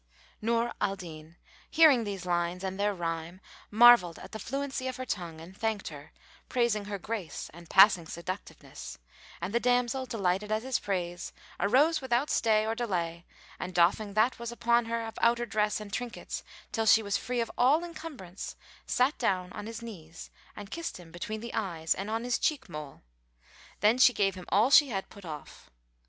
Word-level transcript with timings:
'"Nur 0.41 0.73
al 0.81 0.95
Din, 0.95 1.35
hearing 1.69 2.05
these 2.05 2.25
lines 2.25 2.63
and 2.63 2.79
their 2.79 2.91
rhyme, 2.91 3.39
marvelled 3.69 4.17
at 4.17 4.31
the 4.31 4.39
fluency 4.39 4.87
of 4.87 4.97
her 4.97 5.05
tongue 5.05 5.39
and 5.39 5.55
thanked 5.55 5.89
her, 5.89 6.11
praising 6.49 6.85
her 6.85 6.97
grace 6.97 7.51
and 7.53 7.69
passing 7.69 8.07
seductiveness; 8.07 8.97
and 9.41 9.53
the 9.53 9.59
damsel, 9.59 10.07
delighted 10.07 10.51
at 10.51 10.63
his 10.63 10.79
praise, 10.79 11.33
arose 11.59 12.01
without 12.01 12.31
stay 12.31 12.65
or 12.65 12.73
delay 12.73 13.27
and 13.59 13.75
doffing 13.75 14.15
that 14.15 14.39
was 14.39 14.51
upon 14.51 14.85
her 14.85 15.05
of 15.05 15.19
outer 15.21 15.45
dress 15.45 15.79
and 15.79 15.93
trinkets 15.93 16.41
till 16.71 16.87
she 16.87 17.03
was 17.03 17.15
free 17.15 17.39
of 17.39 17.51
all 17.55 17.83
encumbrance 17.83 18.55
sat 18.87 19.15
down 19.19 19.53
on 19.53 19.67
his 19.67 19.83
knees 19.83 20.31
and 20.55 20.71
kissed 20.71 20.97
him 20.97 21.11
between 21.11 21.41
the 21.41 21.53
eyes 21.53 21.93
and 21.93 22.09
on 22.09 22.23
his 22.23 22.39
cheek 22.39 22.67
mole. 22.67 23.03
Then 23.81 23.99
she 23.99 24.13
gave 24.13 24.33
him 24.33 24.45
all 24.49 24.71
she 24.71 24.89
had 24.89 25.09
put 25.09 25.25
off. 25.25 25.69